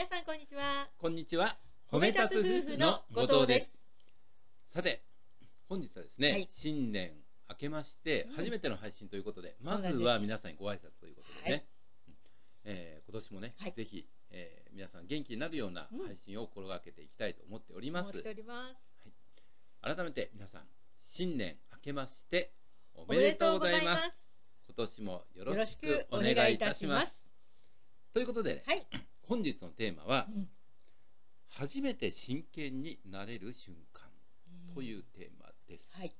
[0.00, 0.88] 皆さんこんにちは。
[0.96, 1.58] こんにちは。
[1.92, 3.74] 褒め立つ夫婦の後藤です。
[4.72, 5.02] さて、
[5.68, 6.48] 本日はですね、はい。
[6.50, 7.10] 新年
[7.50, 8.36] 明けましてうん。
[8.36, 9.98] 初めての配信ということで、うなんです。
[9.98, 11.64] ずは皆さんにご挨拶ということでね、はい。
[12.08, 12.14] うん。
[12.64, 13.72] えー今年もね、はい。
[13.72, 16.06] ぜひ、えー皆さん元気になるようなうん。
[16.06, 18.08] 配信を心がけていきたいと思っております。
[18.08, 18.76] 思っております。
[19.82, 20.62] 改めて皆さん、
[20.98, 22.54] 新年明けまして
[22.94, 24.10] おおめでとうございます。
[24.66, 27.22] 今年もよろしくお願いいたします。
[28.14, 28.86] ということでね、はい、
[29.30, 30.48] 本日のテーマは、うん。
[31.50, 34.08] 初めて真剣になれる瞬間
[34.74, 35.88] というテーマです。
[35.96, 36.12] はい。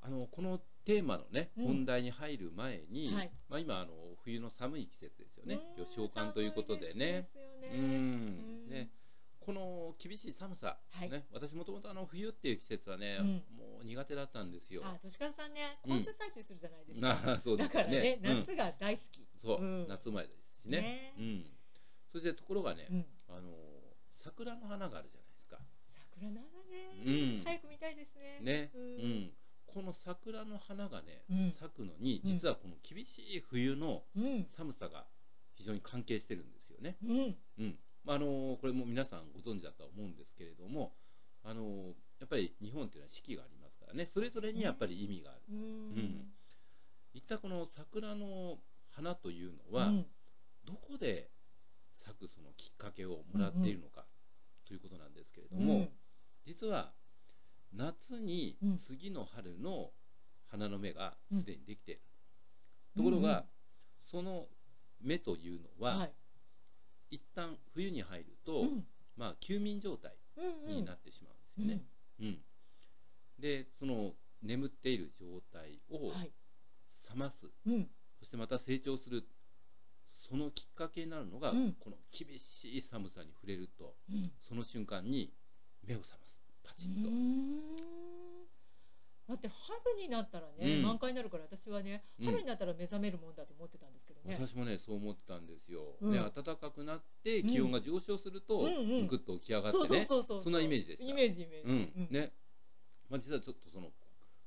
[0.00, 1.66] あのこのテーマのね、うん。
[1.66, 3.30] 本題に入る前に、はい。
[3.48, 3.90] まあ今あの
[4.22, 5.58] 冬の寒い季節ですよね。
[5.76, 5.82] うん。
[5.82, 6.94] 予兆寒ということでね。
[6.94, 7.28] ね。
[7.74, 7.80] うん。
[7.80, 8.68] うん。
[8.70, 8.90] ね。
[9.40, 11.10] この厳しい寒さ、はい。
[11.10, 13.26] ね、私もともとあの冬っていう季節はね、うん。
[13.26, 14.82] もう苦手だったんですよ。
[14.84, 15.90] あ、としかさんね、うん。
[15.90, 17.08] 昆虫採集するじゃないですか。
[17.34, 19.26] なそうですよだからね夏が大好き。
[19.42, 19.88] そう、うん。
[19.88, 20.80] 夏前ですしね。
[20.80, 21.14] ね。
[21.18, 21.46] うん。
[22.14, 23.50] そしてところがね、うん、あの
[24.22, 25.58] 桜の花があるじゃないですか。
[26.14, 27.44] 桜の花ね、うん。
[27.44, 28.38] 早く見たいですね。
[28.40, 29.10] ね、ううん。
[29.26, 29.30] ん、
[29.66, 31.50] この桜の花がね、うん。
[31.50, 32.30] 咲くのにうん。
[32.38, 35.06] 実はこの厳しい冬のうん、寒さが
[35.56, 36.98] 非常に関係してるんですよね。
[37.02, 40.94] うん、うん、まああのこれも皆さんご存知だとは思うんですけれども、
[41.42, 45.40] あのやっぱり日本っていうのは四季がありますからね、それぞれにやっぱり意味がある。
[45.50, 46.32] うん、ん。
[47.12, 48.58] 一体この桜の
[48.92, 50.06] 花というのは、うん。
[50.64, 51.33] どこで
[52.94, 54.04] けをもらっているのか
[54.66, 55.88] ということなんですけれども、うん。
[56.46, 56.92] 実は
[57.74, 58.78] 夏にうん。
[58.78, 59.90] 次の春の
[60.50, 61.40] 花の芽がうん。
[61.40, 62.00] すでにできている、
[62.96, 63.44] ところが、
[64.10, 64.46] その
[65.02, 66.12] 芽というのは、はい、
[67.10, 68.84] 一旦冬に入ると、うん、
[69.16, 70.12] まあ休眠状態
[70.66, 71.82] になってしまうんですよね。
[72.20, 72.38] うん。
[73.38, 76.32] でその眠っている状態をはい、
[77.10, 79.24] 冷ます、うん、そしてまた成長する
[80.28, 81.72] そのきっかけになるのが、うん。
[81.74, 84.32] この厳しい寒さに触れるとうん。
[84.40, 85.32] その瞬間に
[85.86, 86.34] 目を覚ます。
[86.64, 87.10] パチッと。
[89.26, 90.82] だって春になったらね、うん。
[90.82, 92.26] 満開になるから私はねうん。
[92.26, 96.12] 春になったら目覚めるもんだと思ってたんですけどね、私もねそう思ってたんですよ、うん。
[96.12, 98.70] ね暖かくなって気温が上昇すると、うんう
[99.02, 99.06] ん。
[99.06, 100.04] ぐっと起き上がってね。
[100.04, 101.04] そうそうそんなイメージでした。
[101.04, 102.08] イメージイメージ、うん。
[102.10, 102.32] ね。
[103.10, 103.88] まあ、実はちょっとその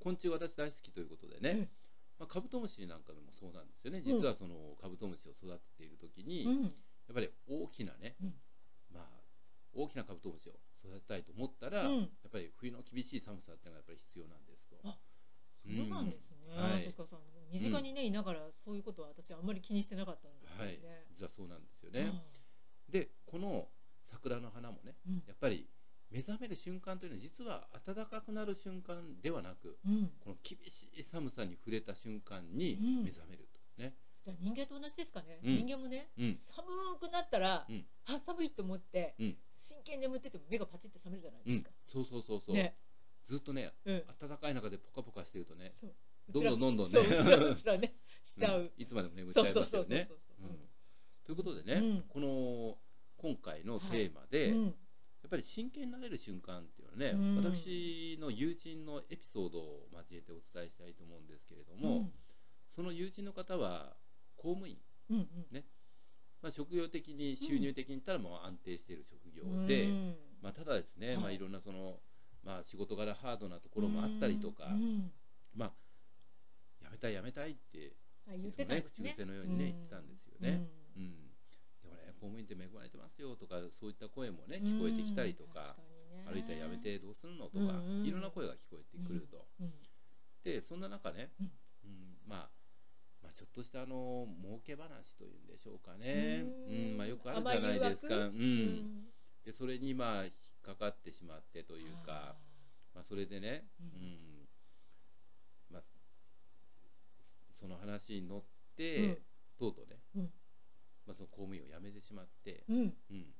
[0.00, 1.68] 昆虫私大好きということでね、うん
[2.18, 4.02] まあ、カブトムシなんかでもそうなんですよね。
[4.02, 6.62] 実はそのカブトムシを育てている時に、うん。
[6.62, 8.34] やっぱり大きなね、うん。
[8.92, 9.06] まあ
[9.74, 12.00] 大きなカブトムシを育てたいと思ったら、うん。
[12.00, 14.78] やっぱり冬の厳しい寒さっていうのがやっぱり必要なんですと。
[14.84, 14.96] あ
[15.54, 17.20] そうなんですね、確かさん
[17.52, 20.72] 身近にねいながらそういうことは私あんまり気にしてなかったんですけどはい。
[20.72, 22.12] ね、、実はそうなんですよあね。
[22.88, 23.68] でこの
[24.02, 25.22] 桜の花もねうん。
[25.26, 25.68] やっぱり
[26.12, 30.10] 目覚める瞬間というのは実は暖かくなる瞬間ではなくうん。
[30.20, 33.04] この厳しい寒さに触れた瞬間にうん。
[33.04, 33.94] 目覚めるとね。
[34.22, 35.56] じゃあ人間と同じですかね、うん。
[35.66, 36.36] 人間もね、うん。
[36.36, 36.68] 寒
[37.00, 37.84] くなったら、うん。
[38.06, 39.36] あ寒いと思って、うん。
[39.56, 42.76] 真剣に眠ってても目がパチって覚めるじゃないうんですか、、そうそうそうそう、ね、
[43.24, 45.72] ずっとねうん、暖かい中でポカポカしてるとね
[46.28, 47.00] どんどんどんどんね。
[47.78, 47.94] ね
[48.24, 48.70] しちゃう、うん。
[48.76, 50.08] いつまでも眠っちゃいますよね。
[51.24, 52.02] ということでね、うん。
[52.02, 52.78] この
[53.16, 54.74] 今回のテーマで、うん
[55.22, 57.44] やっぱり真剣になれる瞬間っていうのはね、うん。
[57.44, 62.10] 私の友人のエピソードを交えてお伝えしたいと思うんですけれども、
[62.74, 63.94] その友人の方は
[64.36, 64.78] 公務員、
[65.10, 65.64] うんうん。
[66.42, 70.16] まあ、職業的に収入的に言ったらもう安定している職業うんで、うん。
[70.42, 71.16] まあ、ただですね、はい。
[71.18, 72.00] まあ、いろんなその、
[72.42, 75.12] まあ、仕事柄ハードなところもあったりとか、うん
[75.54, 75.72] まあ、
[76.82, 77.92] やめたいやめたいって
[78.26, 78.82] あ言ってね。
[78.82, 80.66] 口癖のようにね言ってたんですよね。
[80.96, 81.31] うん
[82.22, 85.74] 公務員って恵まれてますよとかそういった声もね聞こえてきたりとか、
[86.24, 89.48] あるいはやめてどうするのとか、いろんな声が聞こえてくると。
[89.58, 89.72] うん
[90.42, 91.46] でそんな中ね、うん。
[91.84, 92.50] うんまあ
[93.22, 99.06] まあちょっとしたあの儲け話というんでしょうかね、ううんんまあ、よくあるじゃないですか、うん。
[99.44, 100.32] でそれにまあ引っ
[100.62, 102.34] かかってしまってというか
[102.94, 104.48] まあ、それでね、ううんん
[105.70, 105.82] まあ、
[107.54, 108.46] その話に乗っうん。
[108.76, 109.22] て、
[109.58, 110.30] とうとうね、うん
[111.06, 112.76] まあ、その公務員を辞めてしまって、うん。
[113.10, 113.34] うん。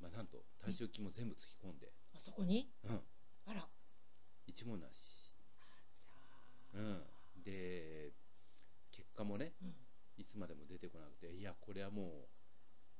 [0.00, 2.68] まあ、なんと退職金も全部つぎ込んで、あそこに？
[2.84, 3.00] うん、
[3.46, 3.66] あら。
[4.46, 5.34] 一文なし、
[5.98, 6.10] じゃ
[6.74, 6.78] あ。
[6.78, 8.12] うん、で
[8.90, 9.74] 結果もねうん。
[10.18, 12.28] いつまでも出てこなくていやこれはも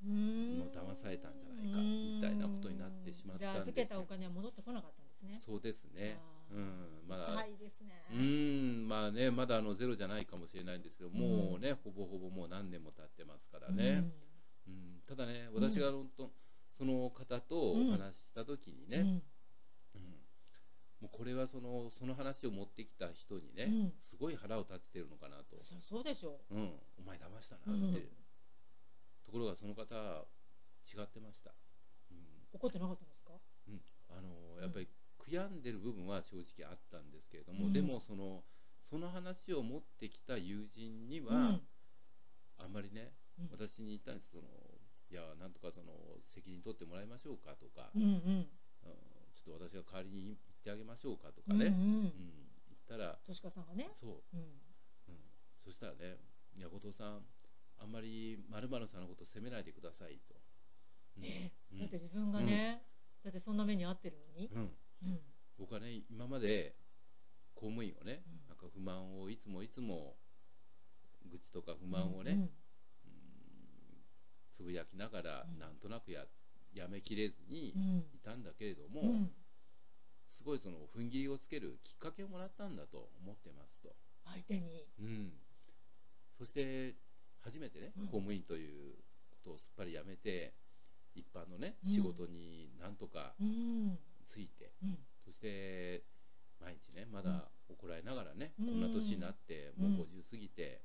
[0.03, 0.59] うーん。
[0.59, 3.39] もう騙されたんじゃないかみたいなことになってしまったんですよ。
[3.39, 5.02] じゃあ預けたお金は戻ってこなかった。
[5.02, 5.39] んですね。
[5.41, 6.19] うそうですね。
[6.51, 7.35] うんまだ。
[7.35, 8.05] ね。
[8.11, 14.05] うんまあねまだあのゼロじゃないかもしれないんですけど、もうねほぼほぼもう何年も経ってますからね、
[14.67, 15.01] うん。
[15.07, 16.31] ただね私が本当
[16.77, 19.07] その方とお話しした時にね、うん。
[19.07, 19.23] うん
[21.03, 23.93] もうこれはそのその話を持ってきた人にね、うん。
[24.09, 26.55] すごい腹を立ててるのかなと、そうでしょう。
[26.55, 28.07] ん、お前騙したう、なって、うん。
[29.27, 29.83] とところがその方
[30.87, 31.51] 違ってました、
[32.13, 32.19] うん。
[32.53, 33.33] 怒ってなかったんですか？
[33.67, 34.87] うん、あのやっぱり
[35.33, 37.73] 悔やんでる部分は正直あったんですけれども、うん。
[37.73, 38.45] でもその
[38.91, 41.61] その話を持ってきた友人には、うん。
[42.59, 43.49] あんまりねうん。
[43.51, 44.45] 私に言ったんですその
[45.11, 45.93] いやなんとかその
[46.35, 48.09] 責任取ってもらいましょうかとか、うんうん。
[48.09, 48.47] うん
[49.35, 52.13] ちょっと私が代わりに言ってあげましょうかとかうんうね、うんん
[52.69, 54.61] 言ったらとしかさんがねそう、うん。
[55.09, 55.19] うん、
[55.65, 56.21] そしたらね
[56.55, 57.27] 「いや後藤さん
[57.81, 60.35] あんまり〇〇さんのこと責めないでください」と。
[61.17, 61.25] うん。
[61.25, 61.51] え？
[61.73, 61.79] うん。
[61.81, 62.85] だって自分がね
[63.25, 64.49] だってそんな目に遭ってるのに？
[65.59, 66.75] 僕はね今まで
[67.55, 70.17] 公務員をね、うんなんか不満をいつもいつも
[71.31, 72.51] 愚痴とか不満をね、うんうん。
[74.53, 75.59] つぶやきながらうん。
[75.59, 76.25] なんとなくや
[76.75, 77.83] やめきれずにうん。
[78.15, 79.31] いたんだけれども、うん。
[80.31, 83.95] すごいその踏ん切りをつけるきっかけをもらったんだと思ってますと、
[84.25, 84.85] 相手に。
[84.99, 85.33] うん、
[86.37, 86.97] そして
[87.41, 88.07] 初めてね、うん。
[88.07, 88.95] 公務員という
[89.31, 90.55] ことをすっぱりやめて
[91.15, 91.91] 一般のねうん。
[91.91, 93.99] 仕事になんとかうん
[94.33, 94.99] ついて、うん。
[95.25, 96.03] そして
[96.59, 98.67] 毎日ねまだ怒られながらね、うん。
[98.67, 99.93] こんな年になってうん。
[99.93, 100.81] もう50過ぎて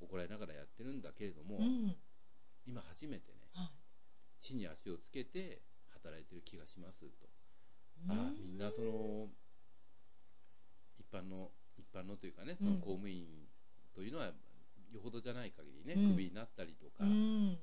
[0.00, 1.96] 怒られながらやってるんだけれども、うん。
[2.66, 4.44] 今初めてねはい。
[4.44, 7.06] 地に足をつけて働いてる気がしますと、
[8.04, 8.12] うん。
[8.12, 9.28] ああみんなその
[10.98, 13.26] 一般の一般のというかねそのうん公務員
[13.94, 14.32] というのは
[14.92, 16.10] よほどじゃない限りね、うん。
[16.12, 17.58] クビになったりとかうん。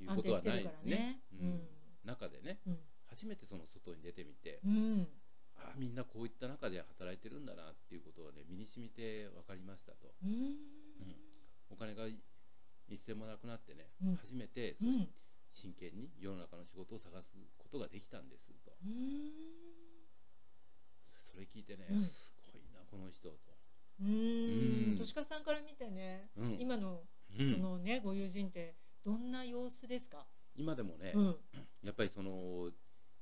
[0.00, 1.20] いう安ことはない定してるからね。
[1.32, 1.60] うん。
[2.04, 2.78] 中でねうん
[3.20, 5.06] 初めてその外に出てみて、うん。
[5.60, 10.08] ああみんなこういった中で働いてるんだなっていうことをね身に染みて分かりましたと。
[10.24, 10.56] うん。
[11.68, 12.16] お金が一
[13.04, 14.16] 銭もなくなってね、うん。
[14.16, 14.76] 初めて
[15.52, 18.72] 真剣に世の中の仕事を探すことができたんですと。
[18.84, 19.30] うん
[21.30, 22.02] それ聞いてね、うん。
[22.02, 23.36] すごいなこの人と、
[24.00, 24.98] ううんん。
[24.98, 26.56] としかさんから見てねうん。
[26.58, 27.02] 今の
[27.38, 27.46] うん。
[27.46, 28.74] そのねご友人って
[29.04, 30.26] どんな様子ですか？
[30.56, 31.36] 今でもね、うん。
[31.84, 32.70] やっぱりその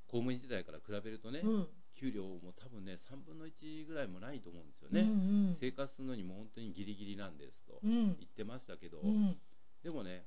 [0.08, 1.69] 公務員時代から比べるとね、うん。
[1.94, 5.08] 給料も多分ね3分の1ぐらいもないと思うんですようんうね、
[5.52, 5.56] ん。
[5.60, 7.90] 生活するのにも本当にギリギリなんですとうん。
[7.90, 9.37] 言ってましたけど、うん。
[9.82, 10.25] でもね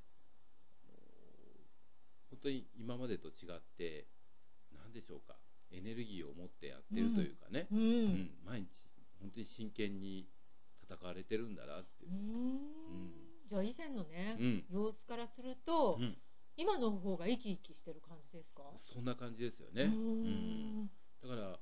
[2.30, 4.08] 本当に今までと違って
[4.74, 5.36] 何でしょうか
[5.72, 8.06] エネルギーを持ってやってるというかね、ううん。
[8.16, 8.68] ん毎日
[9.20, 10.28] 本当に真剣に
[10.84, 12.12] 戦われてるんだなっていう。
[12.12, 13.12] う、ん。
[13.48, 14.64] じゃあ以前のねうん。
[14.70, 16.18] 様子からするとうん
[16.62, 18.62] 今の方が生き生きしてる感じですか？
[18.94, 19.92] そんな感じですよね、
[21.24, 21.60] だから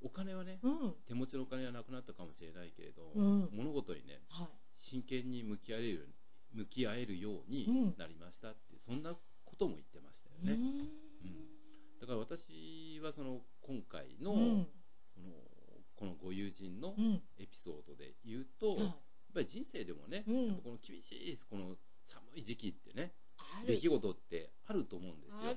[0.00, 0.94] お金はねうん。
[1.08, 3.48] 手持ちのお金はなくなったかもしれないけれど、うん。
[3.50, 4.46] 物事にねはい。
[4.78, 6.14] 真剣に向き合える
[6.54, 11.38] 向き合えるようにうんなりましたって、そんなことも言ってましたよね、うん。
[12.00, 14.66] だから私はその今回の,、うん。
[15.16, 15.30] この
[15.96, 17.22] このご友人のうん。
[17.38, 18.78] エピソードで言うと、はい。
[18.78, 18.92] やっ
[19.34, 20.46] ぱり人生でもね、うん。
[20.46, 23.12] やっぱこの厳しいこの寒い時期ってね
[23.64, 25.54] 出来事ってあると思うんですよ。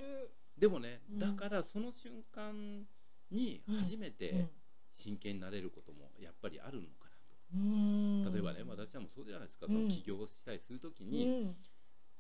[0.58, 1.20] でもね、うん。
[1.20, 2.86] だからその瞬間
[3.32, 4.48] に初めて
[4.94, 7.10] 真剣になれることもやっぱりあるのかな
[7.56, 8.24] うん。
[8.24, 9.74] と、例えばね私はもうそうじゃないですか、うん。
[9.74, 11.56] その起業をしたりする時うに、ん。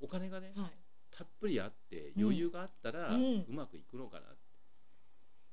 [0.01, 0.71] お金がね、はい。
[1.11, 3.45] たっぷりあってうん余裕があったら、ううん。
[3.49, 4.37] まくいくのかなって。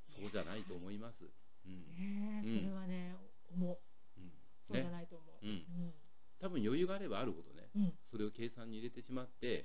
[0.07, 1.25] そうじゃないと思います。
[1.67, 2.43] うん。
[2.45, 3.15] それはね
[3.53, 3.79] 思う
[4.19, 4.33] うん。
[4.63, 5.47] そうじゃないと思う。
[5.47, 5.93] うん。
[6.39, 9.65] 多分余裕があればあるほどねそれを計算に入れてしまって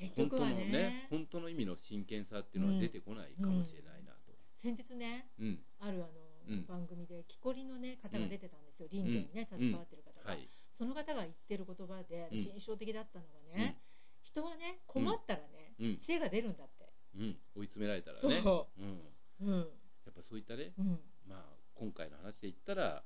[0.00, 4.32] そう結本当の局はねね本当の意味の真剣さっていうのは出てこないかもしれないなと。
[4.56, 5.58] 先日ねうん。
[5.80, 6.08] あるあの、
[6.48, 6.66] うん。
[6.66, 10.48] 番組で木こりのね方が出てたんですよ、林業にね携わってる方が、はい。
[10.72, 13.76] その方が言ってる言葉で印象的だったのがね、
[14.22, 15.96] 人はね困ったらね、うん。
[15.96, 18.82] 知恵が出るんだって、うん、追い詰められたらね、そう。
[18.82, 19.58] ん、うん。
[19.58, 19.66] やっ
[20.14, 21.00] ぱそういったね、うん。
[21.26, 23.02] まあ、今回の話で言ったら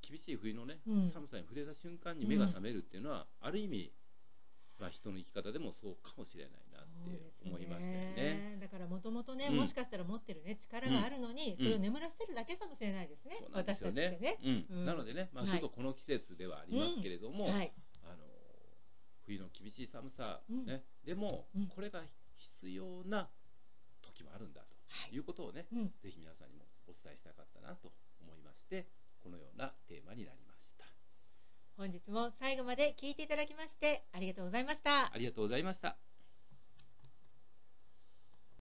[0.00, 1.10] 厳しい冬のね、うん。
[1.10, 3.92] 寒さに触れた瞬間に目が覚めるっていうのは、ある意味、
[4.78, 8.58] まあ、人の生き方でもそうかもしれないなって思いましたよね。
[8.60, 9.56] だからもともとね、うん。
[9.56, 11.64] もしかしたら持ってるね力があるのに、うん。
[11.64, 14.38] それを眠らせるだけかもしれないですね、私たちってね。
[14.44, 14.66] うん。
[14.70, 14.86] うん。
[14.86, 15.60] なのでね、まあ、はい。
[15.60, 17.72] ちょっとこの季節ではありますけれども、はい、
[18.04, 18.24] あの
[19.26, 20.66] 冬の厳しい寒さ、うん。
[20.66, 20.84] ね。
[21.04, 21.66] でも、うん。
[21.66, 22.02] これが
[22.36, 23.28] 必要な
[24.02, 25.10] 時もあるんだはい。
[25.10, 28.88] ということをね、うん、ぜひ皆さんにもお伝えしたかったなと思いまして
[29.22, 30.57] このようなテーマになりました
[31.78, 35.16] 本日も最後まで聞いていただきましてありがとうございましたあ。
[35.16, 36.07] りがとうございました